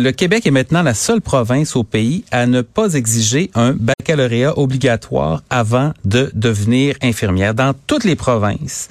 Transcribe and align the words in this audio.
le 0.00 0.12
Québec 0.12 0.46
est 0.46 0.50
maintenant 0.50 0.82
la 0.82 0.94
seule 0.94 1.20
province 1.20 1.76
au 1.76 1.84
pays 1.84 2.24
à 2.30 2.46
ne 2.46 2.62
pas 2.62 2.94
exiger 2.94 3.50
un 3.54 3.72
baccalauréat 3.72 4.58
obligatoire 4.58 5.42
avant 5.50 5.92
de 6.04 6.30
devenir 6.34 6.96
infirmière. 7.02 7.54
Dans 7.54 7.74
toutes 7.86 8.04
les 8.04 8.16
provinces, 8.16 8.88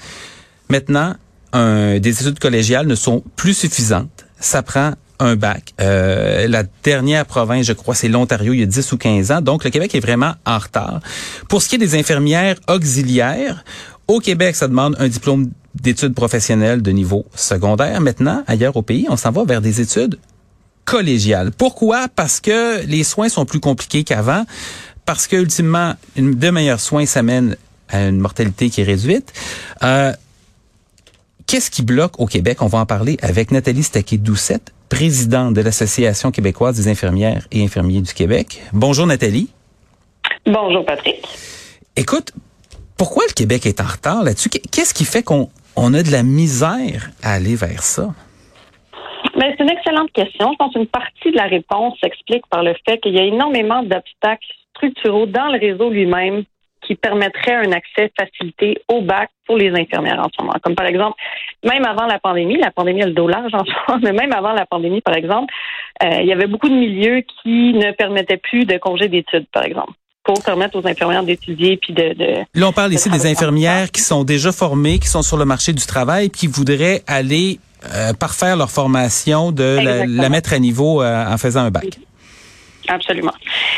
maintenant, 0.70 1.16
des 1.54 2.22
études 2.22 2.40
collégiales 2.40 2.88
ne 2.88 2.96
sont 2.96 3.24
plus 3.36 3.56
suffisantes. 3.56 4.26
Ça 4.40 4.62
prend 4.62 4.94
un 5.20 5.36
bac. 5.36 5.74
Euh, 5.82 6.48
la 6.48 6.64
dernière 6.84 7.26
province, 7.26 7.66
je 7.66 7.73
crois, 7.73 7.96
c'est 7.96 8.07
l'Ontario, 8.07 8.54
il 8.54 8.60
y 8.60 8.64
a 8.64 8.68
10 8.68 8.91
ou 8.94 8.98
15 8.98 9.32
ans. 9.32 9.41
Donc, 9.41 9.64
le 9.64 9.70
Québec 9.70 9.94
est 9.96 10.00
vraiment 10.00 10.34
en 10.46 10.57
retard. 10.57 11.02
Pour 11.50 11.62
ce 11.62 11.68
qui 11.68 11.76
est 11.76 11.80
des 11.80 11.96
infirmières 11.96 12.55
auxiliaires, 12.70 13.66
au 14.07 14.20
Québec, 14.20 14.55
ça 14.55 14.68
demande 14.68 14.96
un 15.00 15.10
diplôme 15.10 15.50
d'études 15.76 16.14
professionnelles 16.14 16.82
de 16.82 16.91
niveau 16.91 17.26
secondaire. 17.36 18.00
Maintenant, 18.00 18.44
ailleurs 18.48 18.78
au 18.78 18.82
pays, 18.82 19.07
on 19.10 19.18
s'en 19.18 19.32
va 19.32 19.44
vers 19.44 19.62
des 19.62 19.82
études 19.82 20.18
collégiales. 20.90 21.52
Pourquoi? 21.52 22.08
Parce 22.16 22.40
que 22.40 22.84
les 22.86 23.04
soins 23.04 23.30
sont 23.30 23.46
plus 23.46 23.60
compliqués 23.60 24.04
qu'avant. 24.04 24.46
Parce 25.06 25.28
que, 25.28 25.36
ultimement, 25.36 25.93
une, 26.16 26.36
de 26.36 26.50
meilleurs 26.50 26.80
soins 26.80 27.06
s'amène 27.06 27.56
à 27.89 28.07
une 28.07 28.20
mortalité 28.20 28.70
qui 28.70 28.82
est 28.82 28.86
réduite. 28.86 29.32
Euh, 29.83 30.14
Qu'est-ce 31.47 31.71
qui 31.71 31.82
bloque 31.82 32.20
au 32.20 32.28
Québec? 32.28 32.61
On 32.61 32.67
va 32.67 32.78
en 32.78 32.86
parler 32.86 33.17
avec 33.23 33.50
Nathalie 33.50 33.81
Staquet-Doucette, 33.81 34.72
présidente 34.88 35.56
de 35.56 35.61
l'Association 35.61 36.30
québécoise 36.30 36.75
des 36.75 36.88
infirmières 36.88 37.47
et 37.52 37.64
infirmiers 37.64 38.02
du 38.02 38.14
Québec. 38.14 38.61
Bonjour 38.72 39.08
Nathalie. 39.08 39.50
Bonjour 40.45 40.86
Patrick. 40.86 41.28
Écoute, 41.95 42.33
pourquoi 42.97 43.23
le 43.28 43.33
Québec 43.33 43.66
est 43.66 43.81
en 43.81 43.88
retard 43.88 44.23
là-dessus? 44.23 44.50
Qu'est-ce 44.50 44.94
qui 44.94 45.06
fait 45.06 45.23
qu'on 45.23 45.50
on 45.75 45.95
a 45.95 46.03
de 46.03 46.11
la 46.11 46.22
misère 46.22 47.09
à 47.23 47.33
aller 47.33 47.56
vers 47.56 47.81
ça? 47.81 48.14
Ben, 49.39 49.53
c'est 49.58 49.64
une 49.64 49.70
excellente 49.70 50.11
question. 50.11 50.52
Je 50.52 50.58
pense 50.58 50.73
qu'une 50.73 50.86
partie 50.86 51.31
de 51.31 51.38
la 51.38 51.45
réponse 51.45 51.97
s'explique 52.03 52.45
par 52.47 52.61
le 52.61 52.75
fait 52.86 52.97
qu'il 52.97 53.16
y 53.16 53.20
a 53.20 53.23
énormément 53.23 53.81
d'obstacles 53.84 54.45
structuraux 54.75 55.27
dans 55.27 55.47
le 55.47 55.58
réseau 55.58 55.89
lui-même 55.89 56.44
qui 56.86 56.95
permettrait 56.95 57.55
un 57.55 57.72
accès 57.72 58.11
facilité 58.19 58.81
au 58.89 59.02
bac 59.02 59.30
pour 59.47 59.55
les 59.55 59.69
infirmières 59.69 60.19
en 60.19 60.28
ce 60.30 60.44
moment. 60.44 60.55
Comme 60.61 60.75
par 60.75 60.88
exemple, 60.88 61.16
même 61.63 61.86
avant 61.86 62.05
la 62.05 62.19
pandémie, 62.19 62.58
la 62.58 62.72
pandémie 62.72 63.02
a 63.02 63.05
le 63.05 63.13
dos 63.13 63.30
large 63.30 63.53
en 63.53 63.63
ce 63.63 63.72
moment, 63.72 64.02
mais 64.03 64.11
même 64.11 64.33
avant 64.33 64.52
la 64.52 64.66
pandémie, 64.66 65.00
par 65.00 65.16
exemple, 65.16 65.53
euh, 66.03 66.19
il 66.22 66.28
y 66.28 66.33
avait 66.33 66.47
beaucoup 66.47 66.67
de 66.67 66.75
milieux 66.75 67.23
qui 67.41 67.73
ne 67.73 67.91
permettaient 67.94 68.38
plus 68.38 68.66
de 68.66 68.78
congés 68.78 69.08
d'études, 69.08 69.47
par 69.53 69.63
exemple 69.63 69.94
pour 70.22 70.44
permettre 70.44 70.78
aux 70.78 70.85
infirmières 70.85 71.23
d'étudier 71.23 71.78
puis 71.78 71.91
de, 71.91 72.13
de, 72.13 72.35
Là, 72.53 72.67
on 72.67 72.72
parle 72.72 72.94
ici 72.94 73.09
des 73.09 73.25
infirmières 73.25 73.89
qui 73.89 74.02
sont 74.02 74.23
déjà 74.23 74.52
formées, 74.52 75.00
qui 75.00 75.08
sont 75.08 75.23
sur 75.23 75.38
le 75.38 75.45
marché 75.45 75.73
du 75.73 75.83
travail, 75.88 76.30
qui 76.30 76.45
voudraient 76.45 77.02
aller 77.08 77.58
euh, 77.85 78.13
parfaire 78.13 78.58
leur 78.58 78.72
formation, 78.72 79.52
de 79.52 79.80
la, 79.83 80.05
la, 80.05 80.30
mettre 80.30 80.53
à 80.53 80.59
niveau 80.59 81.02
euh, 81.02 81.25
en 81.25 81.38
faisant 81.38 81.61
un 81.61 81.72
bac. 81.72 81.97
Absolument. 82.88 83.33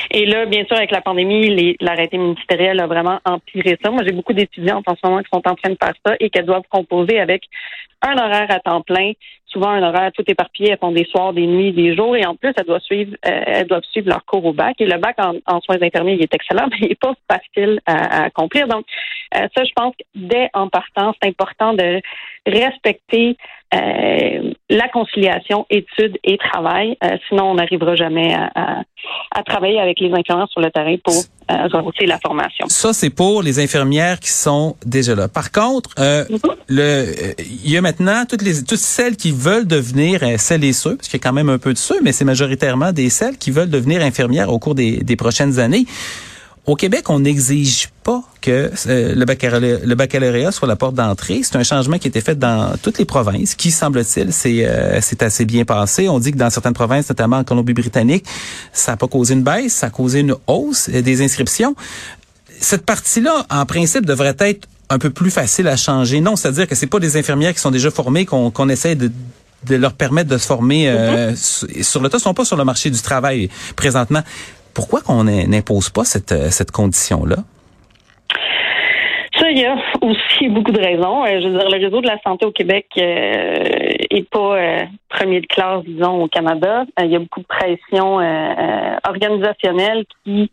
Et 0.09 0.25
là, 0.25 0.45
bien 0.45 0.63
sûr, 0.65 0.77
avec 0.77 0.91
la 0.91 1.01
pandémie, 1.01 1.75
l'arrêté 1.81 2.17
ministériel 2.17 2.79
a 2.79 2.87
vraiment 2.87 3.19
empiré 3.25 3.77
ça. 3.83 3.91
Moi, 3.91 4.03
j'ai 4.05 4.13
beaucoup 4.13 4.33
d'étudiantes 4.33 4.85
en 4.87 4.95
ce 4.95 5.07
moment 5.07 5.21
qui 5.21 5.29
sont 5.31 5.41
en 5.45 5.55
train 5.55 5.69
de 5.69 5.77
faire 5.81 5.93
ça 6.05 6.15
et 6.19 6.29
qu'elles 6.29 6.45
doivent 6.45 6.63
composer 6.69 7.19
avec 7.19 7.43
un 8.01 8.17
horaire 8.17 8.49
à 8.49 8.59
temps 8.59 8.81
plein, 8.81 9.13
souvent 9.45 9.69
un 9.69 9.83
horaire 9.83 10.11
tout 10.13 10.23
éparpillé, 10.27 10.71
elles 10.71 10.77
font 10.77 10.91
des 10.91 11.05
soirs, 11.05 11.33
des 11.33 11.45
nuits, 11.45 11.71
des 11.71 11.95
jours, 11.95 12.15
et 12.15 12.25
en 12.25 12.35
plus, 12.35 12.53
elles 12.55 12.65
doivent 12.65 12.81
suivre, 12.81 13.15
euh, 13.25 13.41
elles 13.45 13.67
doivent 13.67 13.83
suivre 13.91 14.09
leur 14.09 14.25
cours 14.25 14.45
au 14.45 14.53
bac. 14.53 14.75
Et 14.79 14.85
le 14.85 14.97
bac 14.97 15.17
en, 15.19 15.61
soins 15.61 15.81
infirmiers, 15.81 16.13
il 16.13 16.23
est 16.23 16.33
excellent, 16.33 16.67
mais 16.71 16.77
il 16.81 16.87
n'est 16.89 16.95
pas 16.95 17.13
facile 17.29 17.79
à, 17.85 18.23
accomplir. 18.23 18.67
Donc, 18.67 18.85
euh, 19.35 19.47
ça, 19.55 19.63
je 19.63 19.71
pense 19.75 19.93
que 19.95 20.03
dès 20.15 20.49
en 20.53 20.69
partant, 20.69 21.13
c'est 21.21 21.29
important 21.29 21.73
de 21.73 22.01
respecter 22.45 23.37
euh, 23.73 24.53
la 24.69 24.87
conciliation 24.89 25.65
études 25.69 26.17
et 26.23 26.37
travail. 26.37 26.97
Euh, 27.03 27.17
sinon, 27.27 27.51
on 27.51 27.55
n'arrivera 27.55 27.95
jamais 27.95 28.33
à, 28.33 28.51
à, 28.55 28.81
travailler 29.45 29.79
avec 29.79 29.99
les 29.99 30.11
infirmières 30.11 30.49
sur 30.49 30.61
le 30.61 30.69
terrain 30.69 30.95
pour 31.03 31.23
euh, 31.49 32.05
la 32.05 32.19
formation. 32.19 32.65
Ça, 32.67 32.93
c'est 32.93 33.09
pour 33.09 33.41
les 33.41 33.59
infirmières 33.59 34.19
qui 34.19 34.29
sont 34.29 34.75
déjà 34.85 35.15
là. 35.15 35.27
Par 35.27 35.51
contre, 35.51 35.91
euh, 35.99 36.25
mm-hmm. 36.25 36.55
le, 36.67 36.81
euh, 36.81 37.33
il 37.39 37.71
y 37.71 37.77
a 37.77 37.81
maintenant 37.81 38.25
toutes 38.27 38.41
les 38.41 38.63
toutes 38.63 38.77
celles 38.77 39.15
qui 39.15 39.31
veulent 39.31 39.67
devenir 39.67 40.21
celles 40.37 40.63
et 40.63 40.73
ceux, 40.73 40.97
parce 40.97 41.07
qu'il 41.07 41.19
y 41.19 41.21
a 41.21 41.23
quand 41.23 41.33
même 41.33 41.49
un 41.49 41.57
peu 41.57 41.73
de 41.73 41.77
ceux, 41.77 42.01
mais 42.01 42.11
c'est 42.11 42.25
majoritairement 42.25 42.91
des 42.91 43.09
celles 43.09 43.37
qui 43.37 43.51
veulent 43.51 43.69
devenir 43.69 44.01
infirmières 44.01 44.51
au 44.51 44.59
cours 44.59 44.75
des, 44.75 44.97
des 44.97 45.15
prochaines 45.15 45.59
années. 45.59 45.85
Au 46.67 46.75
Québec, 46.75 47.09
on 47.09 47.21
n'exige 47.21 47.89
pas 48.03 48.21
que 48.39 48.71
euh, 48.87 49.15
le, 49.15 49.25
baccalauréat, 49.25 49.79
le, 49.83 49.95
baccalauréat, 49.95 50.51
soit 50.51 50.67
la 50.67 50.75
porte 50.75 50.93
d'entrée. 50.93 51.41
C'est 51.43 51.55
un 51.55 51.63
changement 51.63 51.97
qui 51.97 52.07
a 52.07 52.09
été 52.09 52.21
fait 52.21 52.37
dans 52.37 52.75
toutes 52.81 52.99
les 52.99 53.05
provinces, 53.05 53.55
qui 53.55 53.71
semble-t-il, 53.71 54.31
c'est 54.31 54.65
euh, 54.65 54.99
assez 55.21 55.45
bien 55.45 55.65
passé. 55.65 56.07
On 56.07 56.19
dit 56.19 56.31
que 56.31 56.37
dans 56.37 56.51
certaines 56.51 56.73
provinces, 56.73 57.09
notamment 57.09 57.37
en 57.37 57.43
Colombie-Britannique, 57.43 58.25
ça 58.73 58.91
n'a 58.91 58.97
pas 58.97 59.07
causé 59.07 59.33
une 59.33 59.41
baisse, 59.41 59.73
ça 59.73 59.87
a 59.87 59.89
causé 59.89 60.19
une 60.19 60.35
hausse 60.45 60.87
des 60.87 61.23
inscriptions. 61.23 61.75
Cette 62.59 62.85
partie-là, 62.85 63.47
en 63.49 63.65
principe, 63.65 64.05
devrait 64.05 64.35
être 64.37 64.67
un 64.89 64.99
peu 64.99 65.09
plus 65.09 65.31
facile 65.31 65.67
à 65.67 65.77
changer. 65.77 66.21
Non, 66.21 66.35
c'est-à-dire 66.35 66.67
que 66.67 66.75
c'est 66.75 66.85
pas 66.85 66.99
des 66.99 67.17
infirmières 67.17 67.53
qui 67.55 67.59
sont 67.59 67.71
déjà 67.71 67.89
formées 67.89 68.25
qu'on 68.25 68.51
qu'on 68.51 68.69
essaie 68.69 68.95
de 68.95 69.11
de 69.67 69.75
leur 69.75 69.93
permettre 69.93 70.29
de 70.29 70.37
se 70.37 70.45
former 70.45 70.89
euh, 70.89 71.31
mm-hmm. 71.31 71.83
sur 71.83 72.01
le 72.01 72.09
tas, 72.09 72.19
sont 72.19 72.33
pas 72.33 72.45
sur 72.45 72.57
le 72.57 72.65
marché 72.65 72.89
du 72.89 72.99
travail 72.99 73.49
présentement. 73.75 74.23
Pourquoi 74.73 75.01
qu'on 75.01 75.23
n'impose 75.23 75.89
pas 75.89 76.03
cette, 76.03 76.31
euh, 76.31 76.49
cette 76.49 76.71
condition-là? 76.71 77.37
Ça, 79.37 79.49
il 79.49 79.59
y 79.59 79.65
a 79.65 79.75
aussi 80.01 80.49
beaucoup 80.49 80.71
de 80.71 80.79
raisons. 80.79 81.23
Euh, 81.25 81.41
je 81.41 81.47
veux 81.47 81.57
dire, 81.57 81.69
le 81.69 81.83
réseau 81.83 82.01
de 82.01 82.07
la 82.07 82.19
santé 82.21 82.45
au 82.45 82.51
Québec 82.51 82.87
euh, 82.97 83.63
est 84.09 84.29
pas 84.29 84.57
premier 85.09 85.41
de 85.41 85.47
classe, 85.47 85.83
disons, 85.85 86.23
au 86.23 86.27
Canada. 86.27 86.85
il 87.01 87.11
y 87.11 87.15
a 87.15 87.19
beaucoup 87.19 87.41
de 87.41 87.47
pression 87.47 88.19
organisationnelle 89.07 90.05
qui 90.23 90.51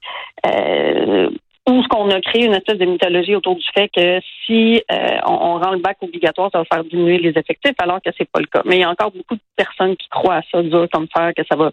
ou 1.69 1.83
ce 1.83 1.89
qu'on 1.89 2.11
a 2.11 2.21
créé 2.21 2.47
une 2.47 2.55
espèce 2.55 2.79
de 2.79 2.85
mythologie 2.85 3.37
autour 3.37 3.55
du 3.55 3.65
fait 3.75 3.89
que 3.89 4.21
si 4.45 4.83
on, 5.27 5.59
rend 5.59 5.73
le 5.73 5.79
bac 5.79 5.99
obligatoire, 6.01 6.51
ça 6.53 6.59
va 6.59 6.65
faire 6.65 6.85
diminuer 6.85 7.19
les 7.19 7.31
effectifs, 7.31 7.75
alors 7.79 8.01
que 8.03 8.11
c'est 8.17 8.29
pas 8.31 8.41
le 8.41 8.47
cas. 8.47 8.63
Mais 8.65 8.77
il 8.77 8.81
y 8.81 8.85
a 8.85 8.91
encore 8.91 9.11
beaucoup 9.11 9.35
de 9.35 9.41
personnes 9.57 9.97
qui 9.97 10.09
croient 10.09 10.37
à 10.37 10.43
ça, 10.51 10.63
dur 10.63 10.87
comme 10.93 11.07
faire, 11.15 11.33
que 11.37 11.43
ça 11.49 11.57
va 11.57 11.71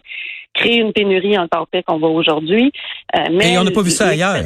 créer 0.56 0.78
une 0.78 0.92
pénurie 0.92 1.38
encore 1.38 1.66
pire 1.68 1.82
qu'on 1.84 1.98
voit 1.98 2.10
aujourd'hui. 2.10 2.72
Euh, 3.14 3.26
mais 3.30 3.56
on 3.58 3.64
n'a 3.64 3.70
pas 3.70 3.82
vu 3.82 3.90
ça 3.90 4.08
ailleurs. 4.08 4.36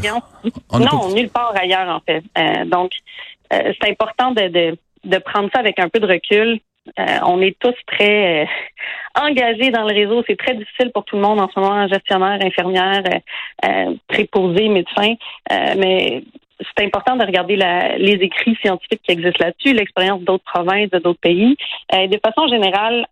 non, 0.72 1.14
nulle 1.14 1.30
part 1.30 1.54
ailleurs 1.56 1.88
en 1.88 2.00
fait. 2.00 2.22
Euh, 2.38 2.64
donc, 2.66 2.92
euh, 3.52 3.72
c'est 3.80 3.90
important 3.90 4.32
de, 4.32 4.48
de, 4.48 4.76
de, 5.04 5.18
prendre 5.18 5.48
ça 5.52 5.60
avec 5.60 5.78
un 5.78 5.88
peu 5.88 6.00
de 6.00 6.06
recul. 6.06 6.60
On 6.98 7.40
est 7.40 7.58
tous 7.58 7.74
très 7.86 8.48
engagés 9.20 9.70
dans 9.70 9.86
le 9.86 9.94
réseau. 9.94 10.22
C'est 10.26 10.36
très 10.36 10.54
difficile 10.54 10.90
pour 10.92 11.04
tout 11.04 11.16
le 11.16 11.22
monde 11.22 11.40
en 11.40 11.48
ce 11.48 11.58
moment, 11.58 11.86
gestionnaire, 11.88 12.38
infirmière, 12.42 13.02
préposé, 14.08 14.68
médecin. 14.68 15.14
mais 15.50 16.22
c'est 16.76 16.84
important 16.84 17.16
de 17.16 17.24
regarder 17.24 17.56
les 17.56 18.18
écrits 18.20 18.56
scientifiques 18.62 19.02
qui 19.02 19.12
existent 19.12 19.44
là-dessus, 19.44 19.72
l'expérience 19.72 20.20
d'autres 20.22 20.44
provinces, 20.44 20.90
de 20.90 20.98
d'autres 20.98 21.20
pays. 21.20 21.56
de 21.92 22.20
façon 22.24 22.48
générale, 22.48 23.06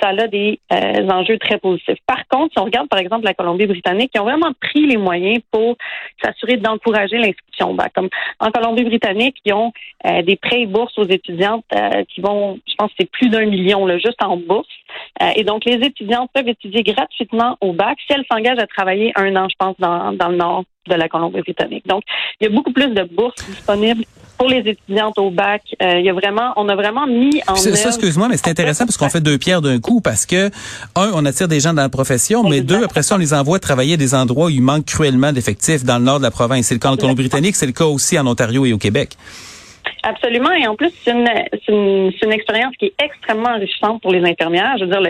ça 0.00 0.08
a 0.08 0.26
des 0.28 0.60
euh, 0.72 1.08
enjeux 1.08 1.38
très 1.38 1.58
positifs. 1.58 1.98
Par 2.06 2.26
contre, 2.28 2.52
si 2.52 2.58
on 2.58 2.64
regarde 2.64 2.88
par 2.88 2.98
exemple 2.98 3.24
la 3.24 3.34
Colombie-Britannique, 3.34 4.10
ils 4.14 4.20
ont 4.20 4.24
vraiment 4.24 4.52
pris 4.60 4.86
les 4.86 4.96
moyens 4.96 5.42
pour 5.50 5.76
s'assurer 6.22 6.56
d'encourager 6.56 7.18
l'inscription 7.18 7.74
bac. 7.74 7.92
Comme 7.94 8.08
en 8.40 8.50
Colombie-Britannique, 8.50 9.36
ils 9.44 9.52
ont 9.52 9.72
euh, 10.06 10.22
des 10.22 10.36
prêts 10.36 10.62
et 10.62 10.66
bourses 10.66 10.96
aux 10.98 11.08
étudiantes 11.08 11.64
euh, 11.74 12.04
qui 12.12 12.20
vont, 12.20 12.58
je 12.68 12.74
pense, 12.76 12.90
c'est 12.98 13.10
plus 13.10 13.28
d'un 13.28 13.46
million 13.46 13.86
là, 13.86 13.98
juste 13.98 14.22
en 14.22 14.36
bourse. 14.36 14.68
et 15.36 15.44
donc 15.44 15.64
les 15.64 15.84
étudiantes 15.86 16.30
peuvent 16.32 16.48
étudier 16.48 16.82
gratuitement 16.82 17.56
au 17.60 17.72
bac 17.72 17.98
si 18.06 18.12
elles 18.12 18.24
s'engagent 18.30 18.58
à 18.58 18.66
travailler 18.66 19.12
un 19.16 19.34
an, 19.36 19.48
je 19.48 19.56
pense, 19.58 19.76
dans, 19.78 20.12
dans 20.12 20.28
le 20.28 20.36
nord 20.36 20.64
de 20.88 20.94
la 20.94 21.08
Colombie-Britannique. 21.08 21.86
Donc, 21.86 22.02
il 22.40 22.44
y 22.44 22.46
a 22.46 22.54
beaucoup 22.54 22.72
plus 22.72 22.88
de 22.88 23.02
bourses 23.02 23.44
disponibles 23.48 24.04
pour 24.38 24.48
les 24.48 24.58
étudiantes 24.58 25.18
au 25.18 25.30
bac. 25.30 25.62
Euh, 25.82 25.98
il 25.98 26.04
y 26.04 26.10
a 26.10 26.12
vraiment, 26.12 26.52
on 26.56 26.68
a 26.68 26.74
vraiment 26.74 27.06
mis 27.06 27.40
en 27.46 27.56
ça, 27.56 27.74
ça 27.74 27.88
excuse-moi, 27.88 28.28
mais 28.28 28.36
c'est 28.36 28.48
intéressant 28.48 28.84
parce 28.86 28.96
qu'on 28.96 29.08
fait 29.08 29.20
deux 29.20 29.38
pierres 29.38 29.62
d'un 29.62 29.80
coup 29.80 30.00
parce 30.00 30.26
que 30.26 30.50
un, 30.94 31.10
on 31.14 31.24
attire 31.24 31.48
des 31.48 31.60
gens 31.60 31.72
dans 31.72 31.82
la 31.82 31.88
profession, 31.88 32.48
mais 32.48 32.60
deux, 32.60 32.84
après 32.84 33.02
ça, 33.02 33.16
on 33.16 33.18
les 33.18 33.34
envoie 33.34 33.58
travailler 33.58 33.94
à 33.94 33.96
des 33.96 34.14
endroits 34.14 34.46
où 34.46 34.50
il 34.50 34.62
manque 34.62 34.86
cruellement 34.86 35.32
d'effectifs 35.32 35.84
dans 35.84 35.98
le 35.98 36.04
nord 36.04 36.18
de 36.18 36.24
la 36.24 36.30
province. 36.30 36.66
C'est 36.66 36.74
le 36.74 36.80
cas 36.80 36.90
en 36.90 36.96
Colombie-Britannique, 36.96 37.56
c'est 37.56 37.66
le 37.66 37.72
cas 37.72 37.86
aussi 37.86 38.18
en 38.18 38.26
Ontario 38.26 38.66
et 38.66 38.72
au 38.72 38.78
Québec. 38.78 39.16
Absolument. 40.02 40.52
Et 40.52 40.66
en 40.66 40.76
plus, 40.76 40.92
c'est 41.04 41.10
une, 41.10 41.28
une, 41.68 42.12
une, 42.22 42.32
expérience 42.32 42.76
qui 42.76 42.86
est 42.86 42.94
extrêmement 43.02 43.50
enrichissante 43.50 44.00
pour 44.02 44.12
les 44.12 44.22
infirmières. 44.22 44.76
Je 44.78 44.84
veux 44.84 44.90
dire, 44.90 45.00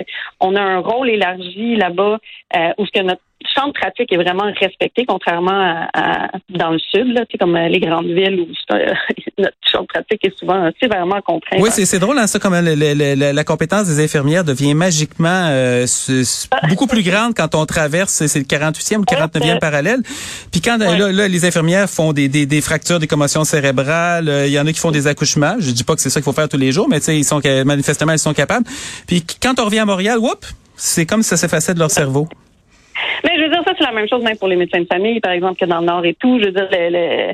on 0.41 0.55
a 0.57 0.61
un 0.61 0.79
rôle 0.79 1.11
élargi 1.11 1.77
là-bas 1.77 2.19
euh, 2.57 2.73
où 2.79 2.87
ce 2.87 2.93
que 2.93 3.03
notre 3.03 3.21
champ 3.55 3.69
de 3.69 3.73
pratique 3.73 4.13
est 4.13 4.17
vraiment 4.17 4.51
respecté, 4.61 5.05
contrairement 5.07 5.87
à, 5.93 6.29
dans 6.49 6.71
le 6.71 6.79
sud, 6.79 7.13
là, 7.13 7.25
comme 7.39 7.57
euh, 7.57 7.69
les 7.69 7.81
grandes 7.81 8.07
villes 8.07 8.41
où 8.41 8.75
notre 9.39 9.55
champ 9.71 9.83
de 9.83 9.87
pratique 9.87 10.25
est 10.25 10.39
souvent 10.39 10.71
sévèrement 10.81 11.21
contraint. 11.21 11.59
Oui, 11.61 11.71
c'est 11.71 11.99
drôle, 11.99 12.19
hein, 12.19 12.27
ça, 12.27 12.39
comme 12.39 12.55
la 12.55 13.45
compétence 13.45 13.87
des 13.87 14.03
infirmières 14.03 14.45
devient 14.45 14.75
magiquement 14.75 15.49
euh, 15.51 15.87
beaucoup 16.69 16.87
plus 16.87 17.03
grande 17.03 17.35
quand 17.35 17.55
on 17.55 17.67
traverse, 17.67 18.13
c'est 18.27 18.39
le 18.39 18.45
48e 18.45 18.99
ou 18.99 19.05
49e 19.05 19.59
parallèle. 19.59 20.01
Puis 20.51 20.61
quand 20.61 20.79
là, 20.79 21.13
là, 21.13 21.29
les 21.29 21.45
infirmières 21.45 21.89
font 21.91 22.13
des, 22.13 22.29
des, 22.29 22.47
des 22.47 22.61
fractures, 22.61 22.99
des 22.99 23.07
commotions 23.07 23.45
cérébrales, 23.45 24.29
euh, 24.29 24.47
il 24.47 24.53
y 24.53 24.61
en 24.61 24.67
a 24.67 24.73
qui 24.73 24.81
font 24.81 24.91
des 24.91 25.07
accouchements. 25.07 25.57
Je 25.59 25.71
dis 25.71 25.85
pas 25.85 25.95
que 25.95 26.01
c'est 26.01 26.11
ça 26.11 26.21
qu'il 26.21 26.25
faut 26.25 26.33
faire 26.33 26.49
tous 26.49 26.57
les 26.57 26.73
jours, 26.73 26.89
mais 26.89 26.99
ils 26.99 27.25
sont 27.25 27.41
manifestement, 27.65 28.13
ils 28.13 28.19
sont 28.19 28.35
capables. 28.35 28.67
Puis 29.07 29.25
quand 29.43 29.61
on 29.61 29.65
revient 29.67 29.81
à 29.81 29.85
Montréal, 29.85 30.19
whoop, 30.19 30.45
C'est 30.77 31.07
comme 31.07 31.23
si 31.23 31.31
ça 31.31 31.37
s'effaçait 31.37 31.75
de 31.75 31.79
leur 31.79 31.91
cerveau. 31.91 32.29
Mais 33.25 33.37
je 33.37 33.43
veux 33.43 33.51
dire, 33.51 33.63
ça, 33.65 33.73
c'est 33.77 33.85
la 33.85 33.93
même 33.93 34.09
chose 34.09 34.23
même 34.23 34.39
pour 34.39 34.49
les 34.49 34.57
médecins 34.57 34.81
de 34.81 34.87
famille, 34.87 35.21
par 35.21 35.33
exemple, 35.33 35.59
que 35.59 35.65
dans 35.65 35.81
le 35.81 35.87
Nord 35.87 36.05
et 36.05 36.15
tout. 36.15 36.39
Je 36.41 36.47
veux 36.47 36.53
dire, 36.53 36.69
le, 36.71 37.33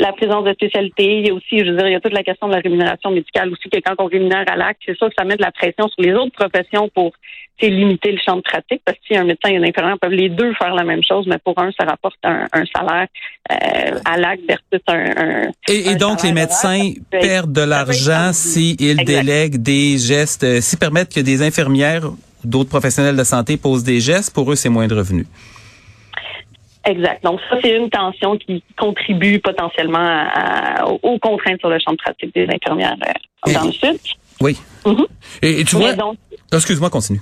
la 0.00 0.12
présence 0.12 0.44
de 0.44 0.52
spécialité. 0.52 1.18
Il 1.18 1.26
y 1.26 1.30
a 1.30 1.34
aussi, 1.34 1.58
je 1.58 1.70
veux 1.70 1.76
dire, 1.76 1.86
il 1.88 1.92
y 1.92 1.96
a 1.96 2.00
toute 2.00 2.12
la 2.12 2.22
question 2.22 2.48
de 2.48 2.54
la 2.54 2.60
rémunération 2.60 3.10
médicale 3.10 3.50
aussi, 3.50 3.68
que 3.68 3.78
quand 3.84 3.94
on 3.98 4.06
rémunère 4.06 4.44
à 4.46 4.56
l'acte, 4.56 4.80
c'est 4.86 4.96
ça 4.98 5.08
que 5.08 5.14
ça 5.18 5.24
met 5.24 5.36
de 5.36 5.42
la 5.42 5.52
pression 5.52 5.88
sur 5.88 6.02
les 6.02 6.14
autres 6.14 6.32
professions 6.32 6.88
pour 6.94 7.12
limiter 7.60 8.12
le 8.12 8.18
champ 8.24 8.36
de 8.36 8.42
pratique, 8.42 8.82
parce 8.84 8.96
que 8.98 9.04
si 9.08 9.16
un 9.16 9.24
médecin 9.24 9.48
et 9.48 9.56
un 9.56 9.62
infirmière 9.64 9.98
peuvent 10.00 10.12
les 10.12 10.28
deux 10.28 10.54
faire 10.54 10.74
la 10.74 10.84
même 10.84 11.02
chose, 11.02 11.26
mais 11.26 11.38
pour 11.44 11.58
un, 11.58 11.72
ça 11.72 11.84
rapporte 11.86 12.18
un, 12.22 12.46
salaire 12.72 13.08
euh, 13.50 13.98
à 14.04 14.16
l'acte 14.16 14.44
versus 14.46 14.80
un... 14.86 15.50
et, 15.68 15.96
donc, 15.96 16.22
les 16.22 16.32
médecins 16.32 16.92
perdent 17.10 17.52
de 17.52 17.62
l'argent 17.62 18.32
s'ils 18.32 19.04
délèguent 19.04 19.60
des 19.60 19.98
gestes, 19.98 20.44
euh, 20.44 20.60
s'ils 20.60 20.78
permettent 20.78 21.12
que 21.12 21.20
des 21.20 21.42
infirmières 21.42 22.10
d'autres 22.44 22.70
professionnels 22.70 23.16
de 23.16 23.24
santé 23.24 23.56
posent 23.56 23.84
des 23.84 24.00
gestes, 24.00 24.34
pour 24.34 24.50
eux, 24.50 24.56
c'est 24.56 24.68
moins 24.68 24.86
de 24.86 24.94
revenus. 24.94 25.26
Exact. 26.84 27.22
Donc 27.22 27.40
ça, 27.50 27.56
c'est 27.62 27.76
une 27.76 27.90
tension 27.90 28.36
qui 28.38 28.62
contribue 28.78 29.40
potentiellement 29.40 30.26
aux 31.02 31.18
contraintes 31.18 31.60
sur 31.60 31.68
le 31.68 31.78
champ 31.78 31.92
de 31.92 31.98
pratique 31.98 32.34
des 32.34 32.46
infirmières 32.50 32.96
dans 33.46 33.66
le 33.66 33.72
Sud. 33.72 33.98
Oui. 34.40 34.56
Mm-hmm. 34.84 35.06
et, 35.42 35.64
tu 35.64 35.76
vois... 35.76 35.90
Excuse-moi, 36.52 36.88
continue. 36.88 37.20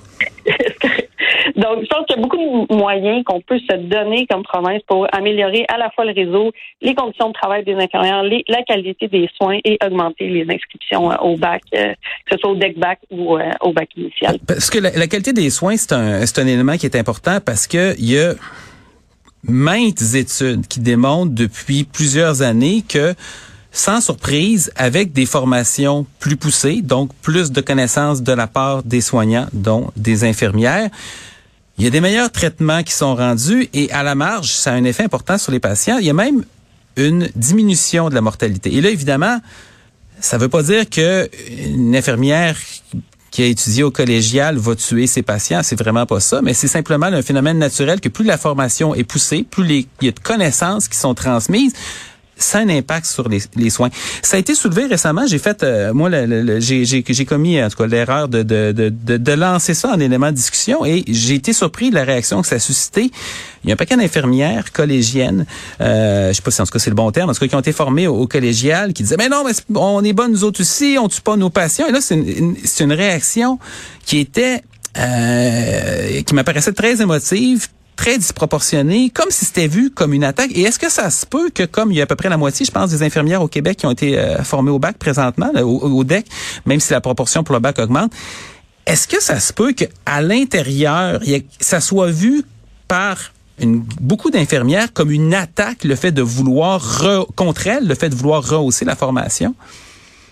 Donc, 1.67 1.83
je 1.83 1.87
pense 1.87 2.05
qu'il 2.05 2.15
y 2.15 2.19
a 2.19 2.21
beaucoup 2.21 2.65
de 2.69 2.75
moyens 2.75 3.23
qu'on 3.25 3.41
peut 3.41 3.59
se 3.59 3.75
donner 3.75 4.25
comme 4.27 4.43
province 4.43 4.81
pour 4.87 5.05
améliorer 5.13 5.65
à 5.67 5.77
la 5.77 5.89
fois 5.91 6.05
le 6.05 6.13
réseau, 6.13 6.51
les 6.81 6.95
conditions 6.95 7.27
de 7.27 7.33
travail 7.33 7.65
des 7.65 7.73
infirmières, 7.73 8.23
la 8.23 8.63
qualité 8.63 9.09
des 9.09 9.29
soins 9.35 9.59
et 9.65 9.77
augmenter 9.85 10.29
les 10.29 10.45
inscriptions 10.49 11.11
euh, 11.11 11.15
au 11.21 11.35
bac, 11.35 11.63
euh, 11.75 11.93
que 12.25 12.35
ce 12.35 12.37
soit 12.37 12.51
au 12.51 12.55
deck 12.55 12.79
bac 12.79 12.99
ou 13.11 13.37
euh, 13.37 13.51
au 13.61 13.73
bac 13.73 13.89
initial. 13.97 14.37
Parce 14.47 14.69
que 14.69 14.79
la, 14.79 15.07
qualité 15.07 15.33
des 15.33 15.49
soins, 15.49 15.75
c'est 15.75 15.91
un, 15.91 16.21
un 16.21 16.47
élément 16.47 16.77
qui 16.77 16.85
est 16.85 16.95
important 16.95 17.39
parce 17.45 17.67
que 17.67 17.93
il 17.99 18.11
y 18.11 18.17
a 18.17 18.33
maintes 19.43 20.15
études 20.15 20.67
qui 20.67 20.79
démontrent 20.79 21.33
depuis 21.33 21.83
plusieurs 21.83 22.41
années 22.41 22.81
que 22.87 23.13
sans 23.71 24.01
surprise, 24.01 24.71
avec 24.75 25.11
des 25.11 25.25
formations 25.25 26.05
plus 26.19 26.37
poussées, 26.37 26.81
donc 26.81 27.11
plus 27.21 27.51
de 27.51 27.61
connaissances 27.61 28.23
de 28.23 28.31
la 28.31 28.47
part 28.47 28.81
des 28.83 29.01
soignants, 29.01 29.47
dont 29.53 29.91
des 29.95 30.23
infirmières, 30.23 30.89
il 31.77 31.83
y 31.83 31.87
a 31.87 31.89
des 31.91 32.01
meilleurs 32.01 32.31
traitements 32.31 32.83
qui 32.83 32.93
sont 32.93 33.15
rendus 33.15 33.69
et 33.73 33.91
à 33.91 34.03
la 34.03 34.15
marge, 34.15 34.51
ça 34.51 34.71
a 34.71 34.73
un 34.73 34.83
effet 34.83 35.03
important 35.03 35.37
sur 35.37 35.51
les 35.51 35.59
patients. 35.59 35.97
Il 35.99 36.05
y 36.05 36.09
a 36.09 36.13
même 36.13 36.43
une 36.95 37.29
diminution 37.35 38.09
de 38.09 38.15
la 38.15 38.21
mortalité. 38.21 38.73
Et 38.73 38.81
là, 38.81 38.89
évidemment, 38.89 39.39
ça 40.19 40.37
ne 40.37 40.41
veut 40.41 40.49
pas 40.49 40.63
dire 40.63 40.89
que 40.89 41.29
une 41.67 41.95
infirmière 41.95 42.57
qui 43.29 43.43
a 43.43 43.45
étudié 43.45 43.83
au 43.83 43.91
collégial 43.91 44.57
va 44.57 44.75
tuer 44.75 45.05
ses 45.05 45.21
patients. 45.21 45.61
C'est 45.61 45.77
vraiment 45.77 46.07
pas 46.07 46.19
ça, 46.19 46.41
mais 46.41 46.55
c'est 46.55 46.67
simplement 46.67 47.05
un 47.05 47.21
phénomène 47.21 47.59
naturel 47.59 48.01
que 48.01 48.09
plus 48.09 48.25
la 48.25 48.37
formation 48.37 48.95
est 48.95 49.03
poussée, 49.03 49.45
plus 49.47 49.63
les, 49.63 49.87
il 50.01 50.05
y 50.05 50.07
a 50.07 50.11
de 50.11 50.19
connaissances 50.19 50.87
qui 50.87 50.97
sont 50.97 51.13
transmises, 51.13 51.73
ça 52.37 52.59
a 52.59 52.61
un 52.61 52.69
impact 52.69 53.05
sur 53.05 53.27
les, 53.29 53.41
les, 53.55 53.69
soins. 53.69 53.89
Ça 54.21 54.37
a 54.37 54.39
été 54.39 54.55
soulevé 54.55 54.85
récemment. 54.85 55.25
J'ai 55.27 55.39
fait, 55.39 55.63
euh, 55.63 55.93
moi, 55.93 56.09
j'ai 56.59 57.25
commis 57.25 57.61
en 57.61 57.69
tout 57.69 57.77
cas 57.77 57.87
l'erreur 57.87 58.27
de, 58.27 58.43
de, 58.43 58.71
de, 58.71 59.17
de, 59.17 59.31
lancer 59.33 59.73
ça 59.73 59.89
en 59.89 59.99
élément 59.99 60.27
de 60.27 60.35
discussion 60.35 60.85
et 60.85 61.03
j'ai 61.07 61.35
été 61.35 61.53
surpris 61.53 61.89
de 61.89 61.95
la 61.95 62.03
réaction 62.03 62.41
que 62.41 62.47
ça 62.47 62.55
a 62.55 62.59
suscité. 62.59 63.11
Il 63.63 63.69
y 63.69 63.71
a 63.71 63.73
un 63.73 63.77
paquet 63.77 63.97
d'infirmières 63.97 64.71
collégiennes, 64.71 65.45
euh, 65.81 66.29
je 66.29 66.35
sais 66.35 66.41
pas 66.41 66.51
si 66.51 66.61
en 66.61 66.65
tout 66.65 66.71
cas 66.71 66.79
c'est 66.79 66.89
le 66.89 66.95
bon 66.95 67.11
terme, 67.11 67.29
en 67.29 67.33
tout 67.33 67.39
cas 67.39 67.47
qui 67.47 67.55
ont 67.55 67.59
été 67.59 67.71
formées 67.71 68.07
au, 68.07 68.27
collégial, 68.27 68.93
qui 68.93 69.03
disaient 69.03 69.17
mais 69.17 69.29
non, 69.29 69.43
mais 69.43 69.53
on 69.75 70.03
est 70.03 70.13
bonnes 70.13 70.31
nous 70.31 70.43
autres 70.43 70.61
aussi, 70.61 70.97
on 70.99 71.07
tue 71.07 71.21
pas 71.21 71.35
nos 71.35 71.49
patients. 71.49 71.87
Et 71.87 71.91
là, 71.91 72.01
c'est 72.01 72.15
une, 72.15 72.55
une, 72.79 72.93
réaction 72.93 73.59
qui 74.05 74.19
était 74.19 74.61
euh, 74.97 76.21
qui 76.21 76.33
m'apparaissait 76.33 76.73
très 76.73 77.01
émotive 77.01 77.67
très 77.97 78.17
disproportionné, 78.17 79.09
comme 79.09 79.29
si 79.31 79.43
c'était 79.43 79.67
vu 79.67 79.89
comme 79.89 80.13
une 80.13 80.23
attaque. 80.23 80.51
Et 80.53 80.61
est-ce 80.61 80.79
que 80.79 80.89
ça 80.89 81.09
se 81.09 81.25
peut 81.25 81.49
que, 81.49 81.63
comme 81.63 81.91
il 81.91 81.97
y 81.97 81.99
a 81.99 82.03
à 82.03 82.05
peu 82.05 82.15
près 82.15 82.29
la 82.29 82.37
moitié, 82.37 82.65
je 82.65 82.71
pense, 82.71 82.91
des 82.91 83.03
infirmières 83.03 83.41
au 83.41 83.49
Québec 83.49 83.77
qui 83.77 83.85
ont 83.85 83.91
été 83.91 84.17
euh, 84.17 84.41
formées 84.43 84.71
au 84.71 84.79
bac 84.79 84.97
présentement, 84.97 85.51
au, 85.61 86.03
DEC, 86.05 86.25
même 86.65 86.79
si 86.79 86.93
la 86.93 87.01
proportion 87.01 87.43
pour 87.43 87.53
le 87.53 87.59
bac 87.59 87.77
augmente, 87.79 88.13
est-ce 88.85 89.07
que 89.07 89.21
ça 89.21 89.41
se 89.41 89.51
peut 89.51 89.73
qu'à 89.73 90.21
l'intérieur, 90.21 91.19
ça 91.59 91.81
soit 91.81 92.11
vu 92.11 92.45
par 92.87 93.33
beaucoup 93.99 94.29
d'infirmières 94.29 94.93
comme 94.93 95.11
une 95.11 95.33
attaque, 95.33 95.83
le 95.83 95.95
fait 95.95 96.11
de 96.11 96.21
vouloir, 96.21 97.03
contre 97.35 97.67
elles, 97.67 97.85
le 97.85 97.95
fait 97.95 98.09
de 98.09 98.15
vouloir 98.15 98.47
rehausser 98.47 98.85
la 98.85 98.95
formation? 98.95 99.55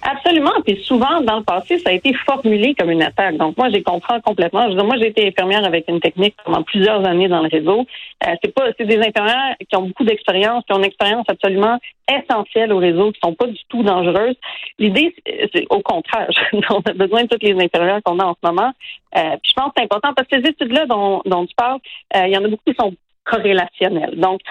Absolument. 0.07 0.51
Puis 0.63 0.83
souvent, 0.83 1.21
dans 1.21 1.37
le 1.37 1.43
passé, 1.43 1.79
ça 1.79 1.89
a 1.89 1.93
été 1.93 2.13
formulé 2.13 2.75
comme 2.75 2.91
une 2.91 3.01
attaque. 3.01 3.37
Donc 3.37 3.57
moi, 3.57 3.69
j'ai 3.71 3.81
compris 3.81 4.21
complètement. 4.21 4.69
Je 4.69 4.77
veux 4.77 4.83
moi, 4.83 4.97
j'ai 4.99 5.07
été 5.07 5.27
infirmière 5.27 5.65
avec 5.65 5.85
une 5.87 5.99
technique 5.99 6.35
pendant 6.45 6.61
plusieurs 6.61 7.03
années 7.07 7.27
dans 7.27 7.41
le 7.41 7.49
réseau. 7.49 7.87
Euh, 8.23 8.35
c'est 8.43 8.53
pas, 8.53 8.65
c'est 8.77 8.85
des 8.85 8.99
infirmières 8.99 9.55
qui 9.67 9.75
ont 9.75 9.81
beaucoup 9.87 10.03
d'expérience, 10.03 10.63
qui 10.65 10.73
ont 10.73 10.77
une 10.77 10.85
expérience 10.85 11.25
absolument 11.27 11.79
essentielle 12.07 12.71
au 12.71 12.77
réseau, 12.77 13.11
qui 13.13 13.19
sont 13.23 13.33
pas 13.33 13.47
du 13.47 13.59
tout 13.67 13.81
dangereuses. 13.81 14.35
L'idée, 14.77 15.15
c'est 15.25 15.65
au 15.71 15.79
contraire. 15.79 16.29
on 16.53 16.81
a 16.81 16.93
besoin 16.93 17.23
de 17.23 17.27
toutes 17.27 17.43
les 17.43 17.53
infirmières 17.53 18.01
qu'on 18.05 18.19
a 18.19 18.25
en 18.25 18.35
ce 18.35 18.47
moment. 18.47 18.71
Euh, 19.17 19.37
puis 19.41 19.49
je 19.49 19.53
pense 19.55 19.69
que 19.69 19.73
c'est 19.77 19.83
important 19.85 20.13
parce 20.13 20.27
que 20.27 20.39
ces 20.39 20.49
études-là 20.49 20.85
dont, 20.85 21.23
dont 21.25 21.47
tu 21.47 21.55
parles, 21.55 21.79
euh, 22.15 22.27
il 22.27 22.33
y 22.33 22.37
en 22.37 22.45
a 22.45 22.47
beaucoup 22.47 22.63
qui 22.67 22.75
sont 22.79 22.93
corrélationnelles. 23.25 24.19
Donc, 24.19 24.42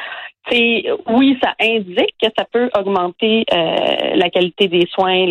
c'est 0.51 0.85
oui, 1.07 1.39
ça 1.43 1.55
indique 1.61 2.15
que 2.23 2.29
ça 2.37 2.45
peut 2.51 2.69
augmenter 2.77 3.45
euh, 3.53 4.15
la 4.15 4.29
qualité 4.29 4.69
des 4.69 4.87
soins, 4.93 5.27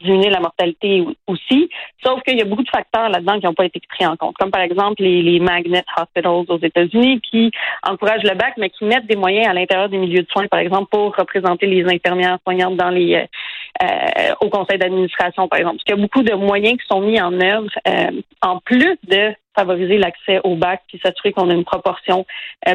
diminuer 0.00 0.30
la 0.30 0.40
mortalité 0.40 1.04
aussi. 1.26 1.68
Sauf 2.02 2.22
qu'il 2.22 2.38
y 2.38 2.42
a 2.42 2.46
beaucoup 2.46 2.62
de 2.62 2.70
facteurs 2.70 3.10
là-dedans 3.10 3.38
qui 3.38 3.46
n'ont 3.46 3.54
pas 3.54 3.66
été 3.66 3.80
pris 3.88 4.06
en 4.06 4.16
compte, 4.16 4.36
comme 4.38 4.50
par 4.50 4.62
exemple 4.62 5.02
les, 5.02 5.22
les 5.22 5.40
magnet 5.40 5.84
hospitals 5.98 6.44
aux 6.48 6.58
États-Unis 6.58 7.20
qui 7.20 7.50
encouragent 7.82 8.22
le 8.22 8.34
bac, 8.34 8.54
mais 8.56 8.70
qui 8.70 8.84
mettent 8.84 9.06
des 9.06 9.16
moyens 9.16 9.48
à 9.48 9.52
l'intérieur 9.52 9.88
des 9.88 9.98
milieux 9.98 10.22
de 10.22 10.28
soins, 10.28 10.46
par 10.46 10.60
exemple, 10.60 10.88
pour 10.90 11.14
représenter 11.14 11.66
les 11.66 11.84
infirmières 11.84 12.38
soignantes 12.42 12.76
dans 12.76 12.90
les 12.90 13.14
euh, 13.14 13.26
euh, 13.82 14.34
au 14.40 14.48
conseil 14.48 14.78
d'administration, 14.78 15.48
par 15.48 15.58
exemple. 15.58 15.76
Parce 15.76 15.84
qu'il 15.84 15.96
y 15.96 15.98
a 15.98 16.02
beaucoup 16.02 16.22
de 16.22 16.34
moyens 16.34 16.78
qui 16.78 16.86
sont 16.88 17.00
mis 17.00 17.20
en 17.20 17.38
œuvre 17.40 17.68
en 18.40 18.58
plus 18.60 18.96
de 19.06 19.34
favoriser 19.56 19.98
l'accès 19.98 20.40
au 20.44 20.54
bac 20.54 20.82
puis 20.86 21.00
s'assurer 21.04 21.32
qu'on 21.32 21.50
a 21.50 21.54
une 21.54 21.64
proportion 21.64 22.26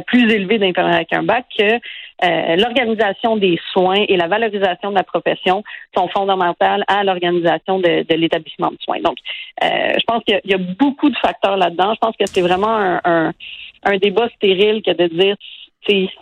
plus 0.08 0.32
élevée 0.32 0.58
d'infirmières 0.58 0.96
avec 0.96 1.14
un 1.14 1.24
bac 1.24 1.46
que 1.58 1.80
euh, 2.24 2.56
l'organisation 2.56 3.36
des 3.36 3.60
soins 3.72 4.06
et 4.08 4.16
la 4.16 4.28
valorisation 4.28 4.92
de 4.92 4.96
la 4.96 5.04
profession 5.04 5.64
sont 5.96 6.08
fondamentales 6.10 6.84
à 6.88 7.04
l'organisation 7.04 7.80
de, 7.80 8.06
l'établissement 8.14 8.70
de 8.70 8.78
soins. 8.80 9.00
Donc, 9.00 9.18
euh, 9.64 9.94
je 9.98 10.04
pense 10.06 10.24
qu'il 10.24 10.40
y, 10.46 10.54
a 10.54 10.58
beaucoup 10.58 11.10
de 11.10 11.18
facteurs 11.18 11.58
là-dedans. 11.58 11.94
Je 11.96 12.00
pense 12.00 12.16
que 12.16 12.26
c'est 12.26 12.42
vraiment 12.42 13.00
un, 13.04 13.32
débat 14.00 14.30
stérile 14.36 14.84
que 14.84 14.92
de 14.92 15.08
dire 15.08 15.36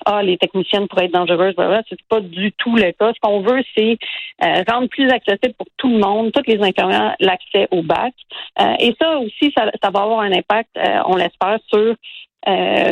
ah 0.06 0.24
les 0.24 0.38
techniciennes 0.38 0.88
pourraient 0.88 1.06
être 1.06 1.14
dangereuses, 1.14 1.54
voilà, 1.56 1.82
c'est 1.90 2.02
pas 2.08 2.22
du 2.22 2.52
tout 2.54 2.76
le 2.76 2.92
cas. 2.92 3.12
Ce 3.14 3.20
qu'on 3.22 3.42
veut, 3.42 3.62
c'est 3.76 3.98
euh, 4.44 4.64
rendre 4.70 4.88
plus 4.88 5.10
accessible 5.10 5.54
pour 5.58 5.68
tout 5.78 5.90
le 5.90 6.00
monde, 6.00 6.32
toutes 6.32 6.48
les 6.48 6.62
infirmières, 6.62 7.16
l'accès 7.20 7.68
au 7.72 7.84
bac. 7.84 8.14
et 8.80 8.96
ça 9.00 9.20
aussi, 9.20 9.54
ça, 9.56 9.66
va 9.66 10.00
avoir 10.02 10.22
un 10.22 10.32
impact, 10.32 10.70
on 11.06 11.16
l'espère, 11.16 11.60
sur 11.72 11.96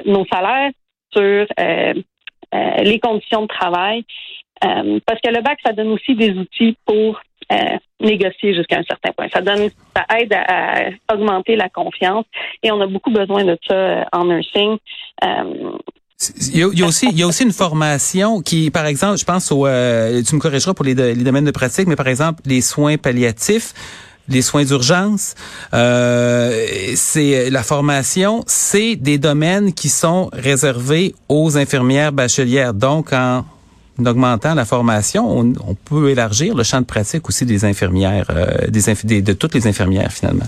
nos 0.06 0.26
salaires, 0.26 0.72
sur 1.12 1.46
euh, 2.54 2.78
les 2.84 3.00
conditions 3.00 3.42
de 3.42 3.48
travail. 3.48 4.06
Euh, 4.64 5.00
parce 5.06 5.20
que 5.22 5.30
le 5.30 5.42
bac, 5.42 5.60
ça 5.66 5.74
donne 5.74 5.90
aussi 5.90 6.16
des 6.16 6.32
outils 6.32 6.78
pour 6.86 7.20
euh, 7.52 7.78
négocier 8.00 8.56
jusqu'à 8.56 8.80
un 8.80 8.84
certain 8.84 9.12
point. 9.12 9.28
Ça 9.34 9.42
donne, 9.42 9.70
ça 9.96 10.06
aide 10.18 10.34
à, 10.34 10.90
augmenter 11.14 11.56
la 11.56 11.70
confiance 11.70 12.26
et 12.64 12.72
on 12.72 12.80
a 12.82 12.88
beaucoup 12.88 13.12
besoin 13.12 13.44
de 13.44 13.58
ça 13.68 14.08
en 14.14 14.26
nursing. 14.26 14.78
Il 16.52 16.58
y, 16.58 16.64
a, 16.64 16.88
aussi, 16.88 17.08
il 17.12 17.18
y 17.18 17.22
a 17.22 17.28
aussi 17.28 17.44
une 17.44 17.54
formation 17.54 18.42
qui, 18.42 18.72
par 18.72 18.88
exemple, 18.88 19.20
je 19.20 19.24
pense 19.24 19.52
au, 19.52 19.66
tu 19.68 20.36
me 20.36 20.40
corrigeras 20.40 20.74
pour 20.74 20.84
les, 20.84 20.96
les 20.96 21.24
domaines 21.24 21.46
de 21.46 21.52
pratique, 21.52 21.88
mais 21.88 21.96
par 21.96 22.08
exemple 22.08 22.42
les 22.46 22.62
soins 22.62 22.98
palliatifs 22.98 23.74
les 24.30 24.42
soins 24.42 24.64
d'urgence, 24.64 25.36
euh, 25.74 26.66
c'est 26.96 27.50
la 27.50 27.64
formation, 27.64 28.44
c'est 28.48 28.96
des 28.96 29.18
domaines 29.18 29.74
qui 29.74 29.90
sont 29.90 30.30
réservés 30.34 31.16
aux 31.30 31.58
infirmières 31.58 32.12
bachelières. 32.12 32.74
Donc, 32.74 33.14
en 33.14 33.46
augmentant 34.06 34.54
la 34.54 34.66
formation, 34.66 35.40
on, 35.40 35.76
peut 35.76 36.10
élargir 36.10 36.56
le 36.56 36.64
champ 36.64 36.82
de 36.82 36.86
pratique 36.86 37.28
aussi 37.30 37.46
des 37.46 37.66
infirmières, 37.66 38.30
euh, 38.30 38.68
des, 38.68 39.22
de 39.22 39.34
toutes 39.34 39.56
les 39.56 39.66
infirmières 39.66 40.12
finalement. 40.12 40.46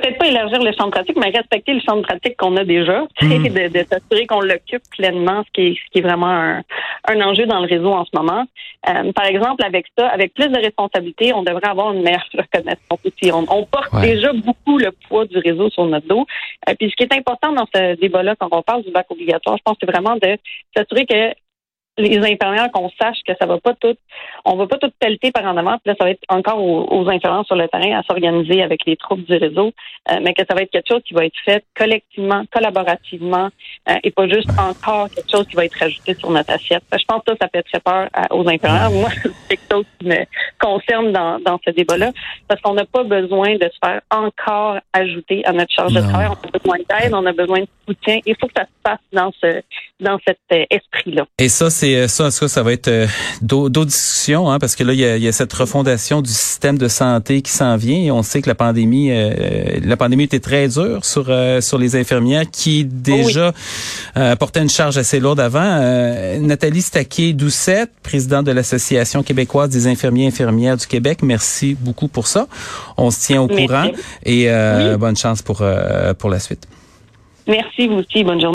Peut-être 0.00 0.18
pas 0.18 0.26
élargir 0.26 0.62
le 0.62 0.72
champ 0.72 0.86
de 0.86 0.90
pratique, 0.90 1.16
mais 1.16 1.30
respecter 1.30 1.74
le 1.74 1.80
champ 1.80 1.96
de 1.96 2.02
pratique 2.02 2.36
qu'on 2.36 2.56
a 2.56 2.64
déjà, 2.64 3.02
mm. 3.20 3.48
de, 3.48 3.68
de 3.68 3.86
s'assurer 3.88 4.26
qu'on 4.26 4.40
l'occupe 4.40 4.82
pleinement, 4.96 5.42
ce 5.46 5.50
qui 5.52 5.68
est, 5.68 5.74
ce 5.74 5.90
qui 5.92 5.98
est 5.98 6.02
vraiment 6.02 6.28
un, 6.28 6.62
un 7.08 7.20
enjeu 7.20 7.46
dans 7.46 7.60
le 7.60 7.66
réseau 7.66 7.92
en 7.92 8.04
ce 8.04 8.10
moment. 8.14 8.44
Euh, 8.88 9.12
par 9.12 9.26
exemple, 9.26 9.64
avec 9.64 9.86
ça, 9.96 10.08
avec 10.08 10.34
plus 10.34 10.48
de 10.48 10.58
responsabilités, 10.58 11.32
on 11.32 11.42
devrait 11.42 11.68
avoir 11.68 11.92
une 11.92 12.02
meilleure 12.02 12.26
reconnaissance 12.34 12.98
aussi. 13.04 13.32
On, 13.32 13.44
on 13.48 13.64
porte 13.64 14.00
déjà 14.00 14.32
beaucoup 14.32 14.78
le 14.78 14.90
poids 15.08 15.24
du 15.26 15.38
réseau 15.38 15.70
sur 15.70 15.84
notre 15.86 16.06
dos. 16.06 16.26
Euh, 16.68 16.74
puis 16.78 16.90
ce 16.90 16.96
qui 16.96 17.04
est 17.04 17.16
important 17.16 17.52
dans 17.52 17.66
ce 17.74 18.00
débat-là, 18.00 18.34
quand 18.36 18.48
on 18.50 18.62
parle 18.62 18.82
du 18.82 18.90
bac 18.90 19.06
obligatoire, 19.10 19.56
je 19.56 19.62
pense 19.62 19.78
que 19.78 19.86
c'est 19.86 19.92
vraiment 19.92 20.16
de 20.16 20.36
s'assurer 20.76 21.06
que 21.06 21.41
les 21.98 22.18
infirmières 22.18 22.70
qu'on 22.72 22.90
sache 23.00 23.18
que 23.26 23.32
ça 23.38 23.46
va 23.46 23.58
pas 23.58 23.74
tout, 23.74 23.96
on 24.44 24.56
va 24.56 24.66
pas 24.66 24.78
tout 24.78 24.90
pelleter 24.98 25.30
par 25.30 25.44
en 25.44 25.56
avant, 25.56 25.78
puis 25.78 25.90
là, 25.90 25.94
ça 25.98 26.04
va 26.04 26.10
être 26.10 26.22
encore 26.28 26.62
aux, 26.62 26.86
aux 26.90 27.08
infirmières 27.08 27.44
sur 27.44 27.56
le 27.56 27.68
terrain 27.68 27.98
à 27.98 28.02
s'organiser 28.02 28.62
avec 28.62 28.86
les 28.86 28.96
troupes 28.96 29.24
du 29.24 29.36
réseau, 29.36 29.72
euh, 30.10 30.18
mais 30.22 30.32
que 30.32 30.42
ça 30.48 30.54
va 30.54 30.62
être 30.62 30.70
quelque 30.70 30.88
chose 30.88 31.02
qui 31.04 31.14
va 31.14 31.26
être 31.26 31.38
fait 31.44 31.64
collectivement, 31.76 32.44
collaborativement, 32.50 33.50
euh, 33.90 33.94
et 34.02 34.10
pas 34.10 34.26
juste 34.26 34.50
encore 34.58 35.08
quelque 35.10 35.30
chose 35.30 35.46
qui 35.46 35.56
va 35.56 35.64
être 35.64 35.78
rajouté 35.78 36.14
sur 36.14 36.30
notre 36.30 36.52
assiette. 36.52 36.82
Je 36.92 37.04
pense 37.04 37.22
que 37.24 37.32
ça, 37.32 37.36
ça 37.42 37.48
fait 37.48 37.62
très 37.62 37.80
peur 37.80 38.08
aux 38.30 38.48
infirmières. 38.48 38.90
Moi, 38.90 39.10
chose 39.72 39.84
qui 39.98 40.06
me 40.06 40.24
concerne 40.60 41.12
dans, 41.12 41.38
dans 41.40 41.58
ce 41.64 41.70
débat-là, 41.70 42.12
parce 42.48 42.60
qu'on 42.60 42.74
n'a 42.74 42.84
pas 42.84 43.04
besoin 43.04 43.54
de 43.54 43.64
se 43.64 43.78
faire 43.84 44.00
encore 44.10 44.78
ajouter 44.92 45.44
à 45.44 45.52
notre 45.52 45.72
charge 45.72 45.92
de 45.92 46.00
travail. 46.00 46.28
On 46.28 46.48
a 46.48 46.58
besoin 46.58 46.76
d'aide, 46.78 47.14
on 47.14 47.26
a 47.26 47.32
besoin 47.32 47.60
de 47.60 47.68
soutien. 47.88 48.18
Il 48.26 48.36
faut 48.40 48.46
que 48.46 48.54
ça 48.56 48.64
se 48.64 48.82
passe 48.82 48.98
dans 49.12 49.32
ce 49.40 49.62
dans 50.00 50.18
cet 50.26 50.38
esprit-là. 50.70 51.26
Et 51.38 51.48
ça, 51.48 51.70
c'est 51.70 51.94
euh, 51.94 52.08
ça, 52.08 52.30
ça, 52.30 52.48
ça 52.48 52.62
va 52.62 52.72
être 52.72 52.88
euh, 52.88 53.06
d'autres 53.40 53.86
discussions, 53.86 54.50
hein, 54.50 54.58
parce 54.58 54.74
que 54.74 54.82
là, 54.82 54.92
il 54.92 54.98
y, 54.98 55.04
a, 55.04 55.16
il 55.16 55.22
y, 55.22 55.28
a, 55.28 55.32
cette 55.32 55.52
refondation 55.52 56.22
du 56.22 56.30
système 56.30 56.76
de 56.76 56.88
santé 56.88 57.40
qui 57.40 57.52
s'en 57.52 57.76
vient. 57.76 57.98
Et 57.98 58.10
on 58.10 58.22
sait 58.22 58.42
que 58.42 58.48
la 58.48 58.54
pandémie, 58.54 59.12
euh, 59.12 59.78
la 59.84 59.96
pandémie 59.96 60.24
était 60.24 60.40
très 60.40 60.68
dure 60.68 61.04
sur 61.04 61.30
sur 61.60 61.78
les 61.78 61.96
infirmières 61.96 62.50
qui 62.50 62.84
déjà 62.84 63.52
portaient 64.38 64.60
une 64.60 64.68
charge 64.68 64.98
assez 64.98 65.20
lourde 65.20 65.40
avant. 65.40 65.80
Nathalie 66.40 66.82
Staquet-Doucette, 66.82 67.90
présidente 68.02 68.46
de 68.46 68.52
l'Association 68.52 69.22
québécoise 69.22 69.61
des 69.68 69.86
infirmiers 69.86 70.24
et 70.24 70.28
infirmières 70.28 70.76
du 70.76 70.86
Québec, 70.86 71.18
merci 71.22 71.76
beaucoup 71.78 72.08
pour 72.08 72.26
ça. 72.26 72.46
On 72.96 73.10
se 73.10 73.26
tient 73.26 73.42
au 73.42 73.46
merci. 73.46 73.66
courant 73.66 73.90
et 74.24 74.48
bonne 74.98 75.16
chance 75.16 75.42
pour 75.42 75.62
pour 76.18 76.30
la 76.30 76.38
suite. 76.38 76.66
Merci 77.46 77.88
vous 77.88 77.96
aussi. 77.96 78.22
Bonne 78.24 78.40
journée. 78.40 78.50